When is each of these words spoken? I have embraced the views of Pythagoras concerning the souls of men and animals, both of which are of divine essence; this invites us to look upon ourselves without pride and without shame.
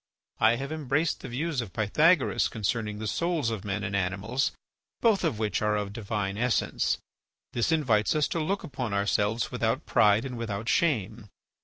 I 0.39 0.55
have 0.55 0.71
embraced 0.71 1.19
the 1.19 1.27
views 1.29 1.61
of 1.61 1.73
Pythagoras 1.73 2.47
concerning 2.47 2.97
the 2.97 3.05
souls 3.05 3.51
of 3.51 3.63
men 3.63 3.83
and 3.83 3.95
animals, 3.95 4.51
both 4.99 5.23
of 5.23 5.37
which 5.37 5.61
are 5.61 5.75
of 5.75 5.93
divine 5.93 6.39
essence; 6.39 6.97
this 7.53 7.71
invites 7.71 8.15
us 8.15 8.27
to 8.29 8.39
look 8.39 8.63
upon 8.63 8.95
ourselves 8.95 9.51
without 9.51 9.85
pride 9.85 10.25
and 10.25 10.39
without 10.39 10.67
shame. 10.67 11.27